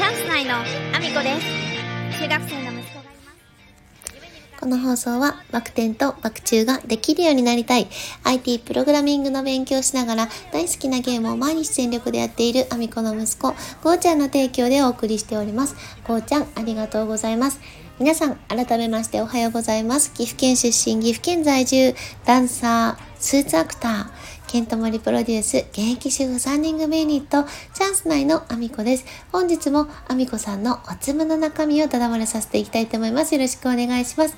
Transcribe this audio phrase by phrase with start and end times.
[0.00, 7.86] チャンス内のアミコです中学生の息子がいますこの放送はバク転とバク宙ができるようになりたい
[8.24, 13.48] IT プログラミングの勉強をしながら大好きなゲームを毎日全力でやっているアミコの息子、
[13.84, 15.76] ゴーちゃんの提供でお送りしております。
[16.08, 17.60] ゴーちゃんありがとうございます。
[17.98, 20.14] 皆さん改めましておはようございます。
[20.14, 21.94] 岐阜県出身、岐阜県在住、
[22.24, 24.19] ダンサー、スーツアクター、
[24.50, 29.04] ケントモリプロデュース、現役主婦3人組ユニット、チャンス内のアミコです。
[29.30, 33.32] 本日もアミコさんのおつむの中身をただ漏れさせていきたいと思います。
[33.32, 34.34] よろしくお願いします。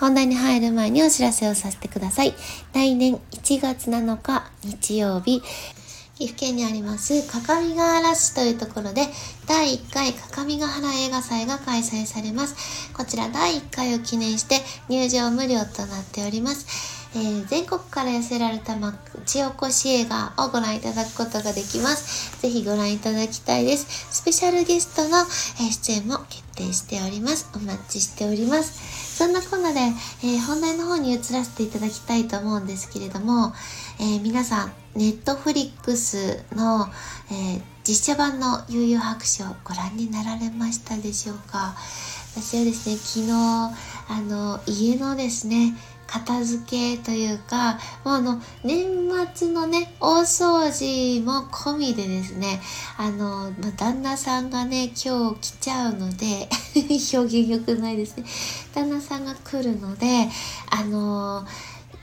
[0.00, 2.34] 本題に入る前にお知らせをさせてください。
[2.72, 5.42] 来年1月7日日曜日、
[6.14, 9.06] 岐阜県にあります、各務原市というところで、
[9.46, 12.90] 第1回各務原映画祭が開催されます。
[12.94, 16.95] こちら第1回を記念して入場無料となっております。
[17.14, 22.40] えー全国から寄せられた町おこし映画をご覧いただくことができます。
[22.40, 23.86] ぜひご覧いただきたいです。
[24.10, 27.48] スペシャルゲストの、えー出演も決定しております。
[27.54, 29.16] お待ちしております。
[29.16, 33.54] そんなこんなで、えー本題の方に移らせていただきたいと思うんですけれども、
[34.00, 36.88] えー皆さん、ネットフリックスの、
[37.30, 41.76] えー実写版の悠々白書をご覧になられましたでしょうか？
[42.34, 45.72] 私はですね、昨日、あの、家のですね、
[46.06, 48.86] 片付けというか、もうあの、年
[49.34, 52.60] 末のね、大掃除も込みでですね、
[52.96, 56.48] あの、ま、旦那さんがね、今日来ちゃうので、
[57.14, 58.24] 表現良くないですね。
[58.74, 60.28] 旦那さんが来るので、
[60.70, 61.44] あの、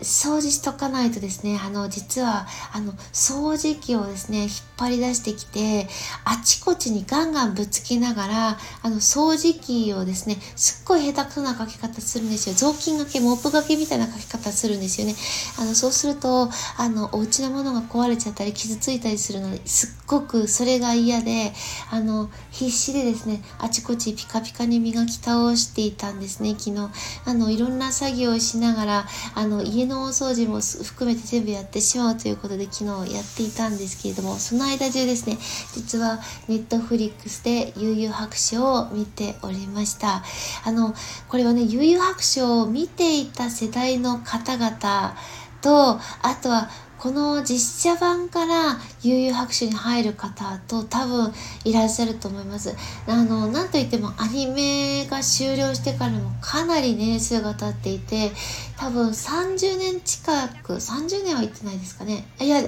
[0.01, 5.87] 掃除しとかないとですね、あの、実は、あの、掃除機をですね、引っ張り出してきて、
[6.25, 12.55] あちこちにガンガンぶつけながら、あの、掃除機をですね、すっごい下手くそな書き方するんですよ。
[12.55, 15.15] 雑巾がけ、モップがけみたいな書き方するんですよね。
[15.59, 21.53] あの、そうすると、あの、お家のものが壊れちゃったり、傷ついたりするので、すっごくそれが嫌で、
[21.91, 26.89] あの、必死でですね、あちこちピカピカに磨き倒していたんですね、昨日。
[27.25, 35.37] あの、いろんな作業をしながら、あの、家の大掃除も含めて全部やってしまうということで昨日やっていたんですけれども、その間中ですね、
[35.73, 40.23] 実はネットフリックスで悠々白書を見ておりました。
[40.63, 40.93] あの、
[41.29, 45.15] これはね、悠々白書を見ていた世代の方々
[45.61, 46.69] と、あとは
[47.03, 51.33] この実写版から悠々白書に入る方と多分
[51.65, 52.73] いらっしゃると思います。
[53.07, 58.31] あの、なんといってもアニメが終了してからもかなり年数が経っていて、
[58.77, 62.25] 多分30年近く、30年は言ってないですかね。
[62.39, 62.61] いや、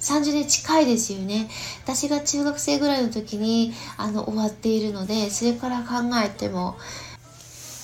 [0.00, 1.50] 30年近いですよね。
[1.84, 6.78] 私が中学生ぐらいの時にあの終わっているので、それから考えても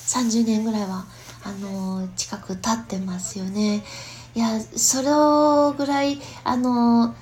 [0.06, 1.04] 30年ぐらいは
[1.44, 3.84] あの近く経ってますよね。
[4.34, 5.08] いや、それ
[5.76, 7.14] ぐらいあの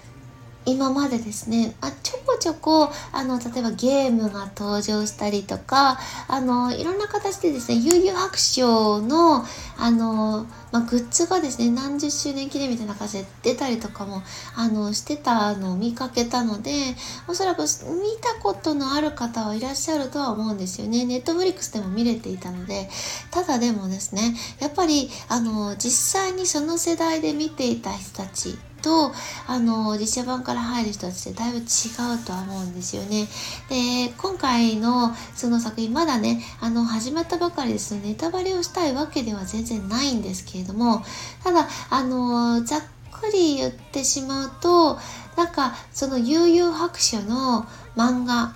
[0.65, 9.45] 今までですね、あちょこちょこあの例えばゲームが登場したりとかあのいろんな形でですね悠々白書の
[9.79, 14.23] あの、まあ、グッズがですね何十周年記念みたいな感じで出たりとかも
[14.57, 16.73] あのしてたのを見かけたので
[17.27, 17.67] おそらく見
[18.21, 21.05] たことのある方はいらっしゃるとは思うんですよね。
[21.05, 22.89] ネットフリックスでも見れていたので。
[23.31, 29.13] ただでもですねやっぱりあの実際にその世代で見ていた人たちと
[29.47, 31.65] あの実写版から入る人たちってだいぶ違う
[32.25, 33.29] とは思うんですよね。
[33.69, 41.03] で今回のその作品まだねあの始まったばかりですネタバレをしたいわけでは全然ないんですけれども
[41.43, 44.99] ただあのざっくり言ってしまうと
[45.37, 47.67] なんかその悠々白書の
[47.97, 48.55] 漫画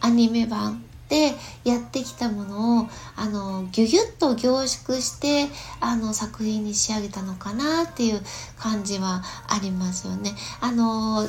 [0.00, 1.32] アニメ版で
[1.62, 5.46] やってきたものをあのギュギュッと凝縮して
[5.80, 8.20] あの作品に仕上げたのかなっていう
[8.58, 10.32] 感じはありますよね。
[10.60, 11.24] あの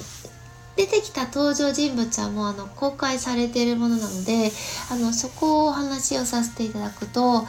[0.75, 4.51] 出てきた登場人物はもうあの公開されているものなので
[4.91, 7.45] あのそこをお話をさせていただくと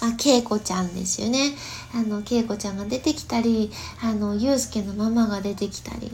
[0.00, 1.54] まあ、けいこちゃんですよね。
[1.94, 3.70] あの、けいこちゃんが出てきたり、
[4.02, 6.10] あの、ゆうすけのママが出てきたり。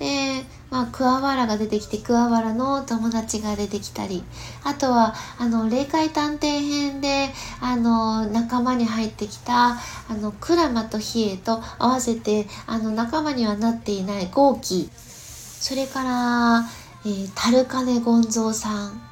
[0.00, 4.22] で、まあ、桑原が出てきて、桑原の友達が出てきたり。
[4.64, 7.30] あとは、あの、霊界探偵編で、
[7.60, 9.78] あの、仲間に入ってきた、あ
[10.20, 14.90] の、クラマとヒエと合わせて、あの、仲間にはなっていないゴーキ。
[14.94, 16.64] それから、
[17.04, 19.10] えー、タルカネゴンゾーさん。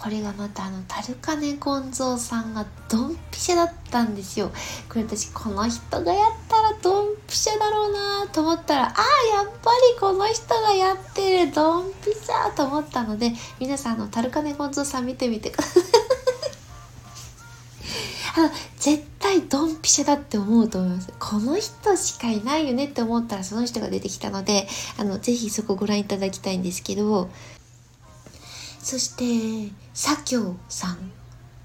[0.00, 4.50] これがまたあのタルカネゴンゾーさんがドンピシャだったんですよ。
[4.88, 15.82] これ私この人がやったドンピシャだろうなと思ったらああやっぱりこの人がやってるドンピシャと思ったので皆さんのタルカネゴンゾさん見てみてください。
[18.36, 21.12] あの絶対ドンピシャだって思うと思います。
[21.18, 27.28] この人しかいないよねって思ったらその人が出てきたのであのぜひそこご覧いただきたいんですけど
[28.82, 31.10] そして左京さん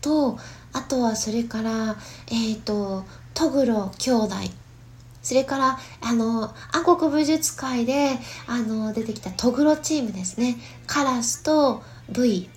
[0.02, 0.38] と
[0.74, 1.96] あとはそれから
[2.28, 4.36] えっ、ー、とトグロ兄弟
[5.26, 8.12] それからあの暗黒武術界で
[8.46, 10.56] あの出てきたトグロチームですね。
[10.86, 12.48] カラスと V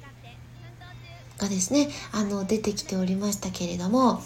[1.38, 4.20] がですねあの出てきておりましたけれども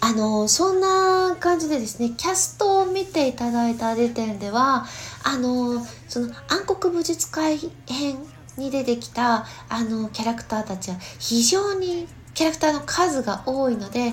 [0.00, 4.84] あのそんな感じでですねキャストを見ていただいた時点では
[5.22, 8.18] あのその暗黒武術会編
[8.58, 14.12] に出てきたあのキャラクターたちは非常にキャラクターの数が多いので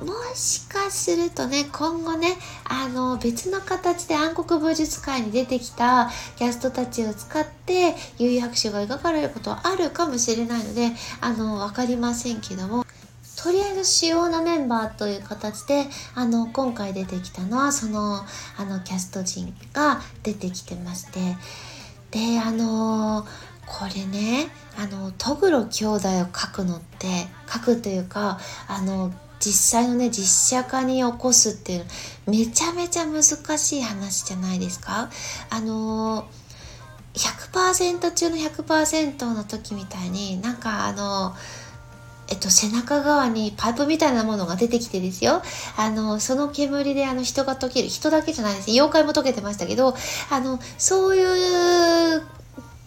[0.00, 10.90] もしかするとね今後ねあの別の形で暗黒武術界に出てきたキャストたちを使って悠々白書が描かれることはあるかもしれないので
[11.20, 12.84] あの分かりませんけども
[13.42, 18.16] とりあえず主要なメンバーという形であの今回出てきたのはその
[18.56, 21.36] あのキャスト陣が出てきてまして。
[22.12, 23.26] であの
[23.66, 24.48] これね
[24.78, 27.06] あのトグロ兄弟を描くのって
[27.46, 28.38] 描くというか
[28.68, 31.84] あの実際のね実写化に起こすっていう
[32.26, 35.10] めちゃめちゃ難しい話じゃないですか？
[35.50, 36.26] あの
[37.14, 41.34] 100%中の100%の時みたいになんかあの
[42.28, 45.42] えっと、背中側にパイプみたいなものが出てきてですよ。
[45.76, 47.88] あの、その煙であの人が溶ける。
[47.88, 48.70] 人だけじゃないです。
[48.70, 49.94] 妖怪も溶けてましたけど、
[50.30, 51.22] あの、そうい
[52.16, 52.22] う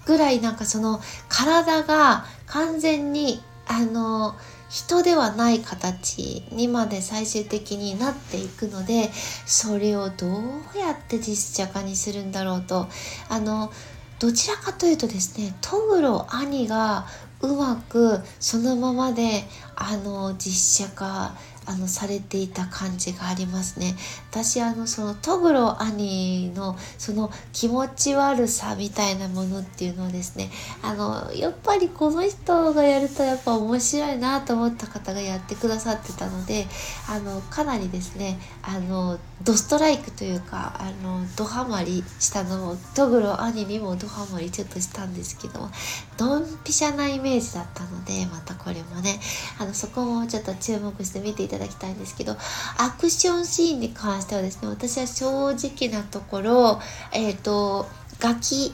[0.06, 4.36] ぐらいなんかその体が完全に、あの、
[4.69, 9.10] 人ではない形にまで最終的になっていくので
[9.46, 12.88] それをどうやって実写化にするんだろうと。
[13.30, 13.72] あの
[14.19, 17.06] どちらかというとですねトグロ兄が
[17.42, 19.44] うまくそのままで
[19.75, 21.36] あの実写化
[21.66, 23.96] あのされていた感じがありますね。
[24.35, 30.49] 私あのそのトグロ兄のその気持ち悪さみたいなものっていうのをですね
[30.83, 36.65] あのやっぱりこの人がやるとやっぱ面白いなと思った方がやってくださってたので
[37.09, 45.69] あのかなりですねあのドストライクというかあのドハマりしたのをトグロ兄にもドハマりちょっとしたんですけども
[46.17, 49.19] ドンピシャなイメージだったのでまたこれもね
[49.59, 52.35] あのそこもちょっと注目して見ていただきたいんですけど
[52.77, 56.80] アクションシーンに関してはですね私は正直なところ
[57.13, 57.86] えっ、ー、と
[58.19, 58.74] ガキ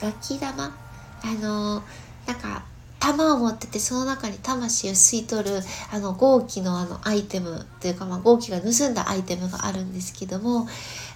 [0.00, 0.74] ガキ玉？
[1.22, 1.82] あの
[2.26, 2.64] なんか
[3.00, 5.60] 玉を持っててその中に魂を吸い取る
[5.92, 10.66] あの豪気のあのアイテムというか、まあ、豪気が盗んだアイテムがあるんですけども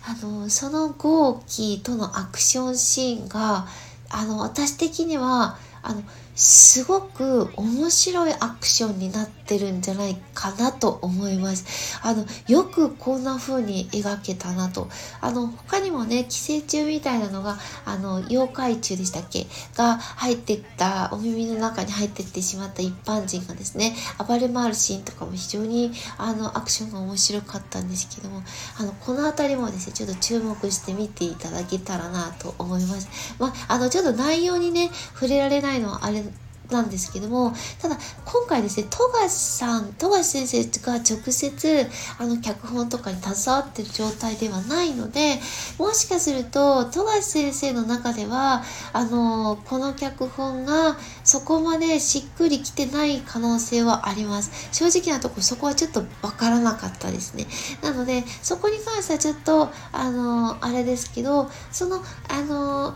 [0.07, 3.67] あのその豪気とのアクションシーンが
[4.11, 6.03] あの私的にはあの
[6.35, 11.92] すごく面白いアクションになってるんじゃないかなと思います。
[12.03, 14.89] あの、よくこんな風に描けたなと。
[15.21, 19.47] あの、他にもね、寄生虫みたいなのが、あの、妖怪虫でしたっけ？
[19.77, 23.95] が入ってったお耳の中に入ってってしまった一般人がですね、
[24.27, 28.43] 暴れ回るシーンとかも非常に、あの、アクションが面白かったんですけども、
[28.79, 33.09] あの、この辺りもですね、ちょっと注目して見ていただけたらなと思います。
[33.39, 36.25] まあ、あの、ちょっと内容にね、触れられないのはあれ
[36.73, 41.87] なんですけどもただ今回ですね富樫さん富樫先生が直接
[42.19, 45.39] あの脚本とかに携わってる状態ではないので
[45.79, 54.73] もしかすると富樫先生の中ではあのこの脚本がそこまでしっくりきてない可能性はあります。
[54.73, 57.47] 正直なとこそこはちょっとわからなかったですね。
[57.83, 62.95] なのでそこに関してはちょっとあのあれですけどそのあの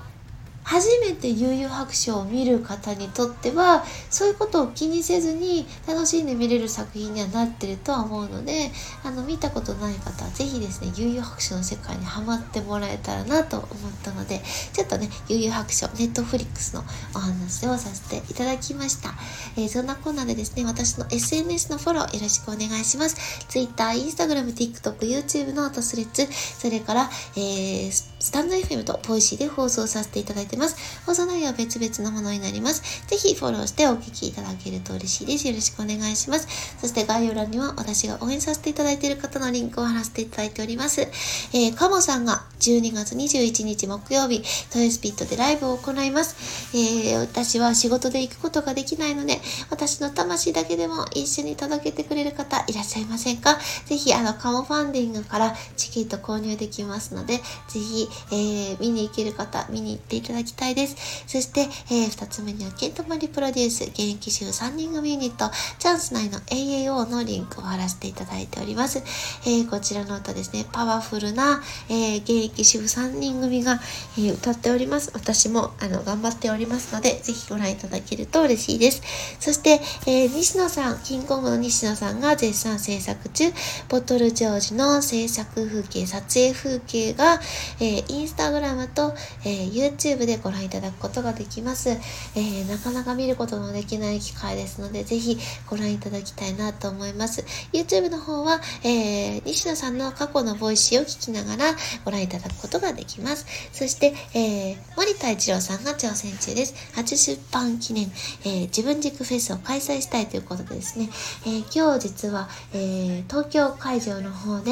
[0.66, 8.72] 初めて悠々白書を見る方にとってはそういうことを気にせずに楽しんで見れる作品にはなってるとは思うので
[9.04, 13.68] あの見たことない方は是非ですね幽遊白書の世界にはまってもらえたらなと思っ
[14.02, 14.40] たので
[14.72, 16.82] ちょっとね悠々白書ネットフリックスの
[17.14, 19.10] お話をさせていただきました、
[19.56, 23.46] えー、そんなコーナーでですね私の SNS のフォローよろしくお願いします。
[23.48, 30.76] Twitter、Instagram、TikTok、YouTube のトスレッツそれから、えー、スタンド FM とボイシーで放送させていただいててます。
[31.04, 33.06] 放送内容は別々のものになります。
[33.06, 35.46] ぜひフォローしてお聞きいただけると嬉しいです。
[35.46, 36.48] よろしくお願いします。
[36.80, 41.02] そして概要欄には私が応援させていただいている方のリンクを貼らせていただいております。
[41.02, 46.36] えー、カモさんが12月21日木曜日、トイスピットでライブを行います。
[46.74, 53.58] えー、私は仕事で行くことができないので、私の魂だけでも一緒に届けてくれる方いらっしゃいませんか？
[53.84, 57.42] ぜひ、あの、カモファンディングからチケット購入できますので、ぜ
[57.80, 60.96] ひ、えー、見に行ける方、見に行っていただきたいです。
[61.26, 68.98] そして、えー、2つ目には、ケントマリプロデュース、現役主婦3人組ユニット、チャンス内の AAO のリンクを貼らせていただいております。
[69.44, 73.80] えー、こちらの歌ですね、パワフルな、えー、現役主婦3人組が、
[74.18, 75.10] えー、歌っております。
[75.14, 79.02] 私も、あの、頑張っておりますので、ぜひご覧いただけると嬉しいです。
[79.40, 83.52] そして、えー、西野さん、キングコングの西野さんが絶賛制作中、
[83.88, 87.40] ボトルジョージの制作風景、撮影風景が、
[87.80, 91.90] えー、インスタグラムと、えー、YouTube でご覧いただくことができます。
[91.90, 95.38] えー、なかなか見ることのできない機会ですので、ぜひ
[95.68, 97.44] ご覧いただきたいなと思います。
[97.72, 103.46] YouTube の方は、えー、西野さんの過去の Voicy を聞きながらご覧いただくことができます。
[103.72, 106.74] そして、えー、森田一郎さんが挑戦中です。
[106.94, 108.10] 初出版記念、
[108.44, 111.08] えー、自分軸フェスを開催したいということでですね、
[111.46, 114.70] えー、今日実は、え、東京会場の方で、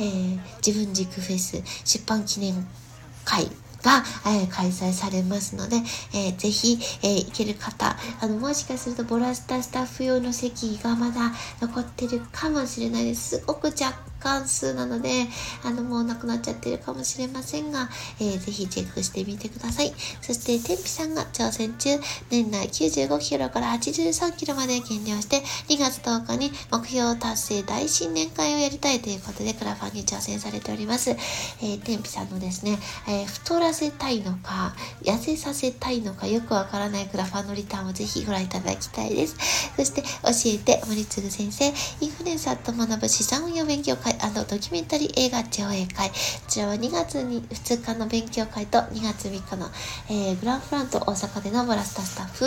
[0.00, 2.66] え、自分軸フェス出版記念
[3.24, 3.50] 会
[3.82, 5.76] が、えー、開催されますので、
[6.14, 13.38] えー、ぜひ、えー、行ける方、あの、もしかするとボラスタスタッフ用の席がまだ残ってるかもしれないです。
[13.38, 15.26] すごく若関数なので、
[15.64, 17.88] あの、もうなくなっちゃってるかもしれませんが、
[18.20, 19.92] えー、ぜひチェックしてみてください。
[20.20, 21.98] そして、天日さんが挑戦中、
[22.30, 31.10] 年内95キロから83キロまで減量して、2月10日に目標達成大新年会をやりたいということで、クラファンに挑戦されております。
[31.10, 39.36] えー、天日さんのですね、えー、太らせたいのか、痩せさせたいのか、よくわからないクラファンのリターンをぜひご覧いただきたいです。
[39.76, 40.08] そして、教
[40.46, 41.66] えて、森次先生、
[42.00, 46.08] インフルエンサーと学ぶ資産運用勉強会会ドキュメンタリー映画上映会。
[46.08, 46.14] こ
[46.48, 49.66] ちらは2月に2日の勉強会と2月3日の、
[50.08, 52.44] えー、グランフラント大阪でのブラスタスタッフ、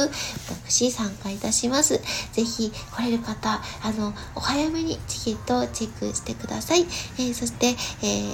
[0.66, 2.00] 私参加いたします。
[2.34, 6.82] ぜひ来れる方、あの、お早めにチケットをチェックしてください。
[6.82, 7.74] えー、そして、え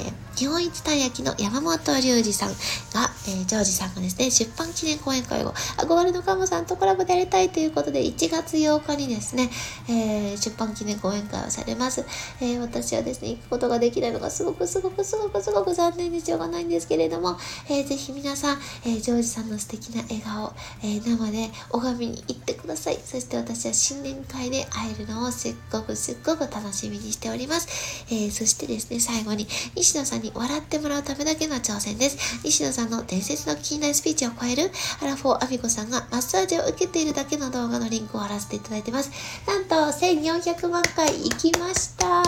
[0.09, 9.49] ー日本一たい焼きの山本隆二さんが、えー、ジョージさんがですね、出版記念講演会を憧れのカモさんとコラボでやりたいということで、1月8日にですね、
[9.89, 12.05] えー、出版記念講演会をされます。
[12.39, 17.37] えー、私はですね、ね行くことができないのがすごくすごくすごくすごく残念でしょうがないんですけれども、
[17.69, 22.97] えー、ぜひ皆さん、えー、ジョージさんの素敵な笑顔、えー、生で拝みに行ってください。
[23.03, 28.05] そして私は新年会で会えるのをすっごくすっごく楽しみにしております。
[28.11, 32.41] え、そしてですね、最後に西野さんに笑ってもらうためだけの挑戦です。
[32.43, 34.71] 西野さんの伝説の近代スピーチを超える
[35.01, 39.11] アラフォーアミコさんがマッサージを受けているだけの動画のリンクを貼らせていただいてます。
[39.47, 42.23] なんと1400万回行きました。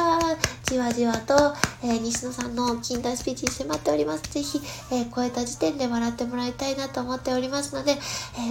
[0.80, 1.34] じわじわと、
[1.84, 4.24] えー、西野さんの近代スピーチに迫っております。
[4.32, 7.92] ぜひ、えー、超えた時点で笑ってもらいたいなと思っておりますので、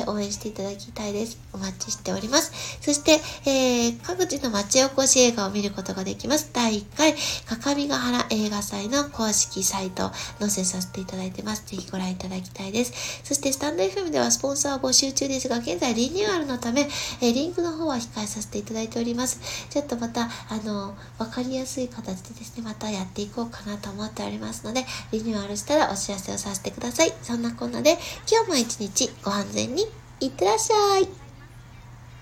[0.00, 1.38] えー、応援していただきたいです。
[1.54, 2.78] お待ちしております。
[2.82, 3.12] そして、
[3.48, 6.50] えー、各地の町おこし映画を見ることができます。
[6.52, 7.14] 第1回、
[7.46, 11.64] かかみがはら映画祭の公式サイト載せさせていただいてます。
[11.66, 13.22] ぜひご覧いただきたいです。
[13.24, 16.88] そして、スタンド FM ではスポンサー募集中ですが、現在リニューアルのため、
[17.22, 19.40] えリンクの方は控えさせていただいております。
[19.70, 27.12] ちょっとまた、あの、わかりやすい形じでですね、またやっていこうかなと思っておりますので、リニューアルしたらお知らせをさせてください。
[27.22, 27.96] そんなこんなで、
[28.30, 29.84] 今日も一日ご安全に
[30.20, 31.08] いってらっしゃい。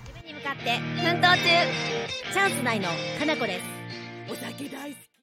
[0.07, 1.43] 夢に向かって奮闘中
[2.33, 2.89] チャンス内の
[3.19, 4.31] かなこです。
[4.31, 5.06] お酒大好き。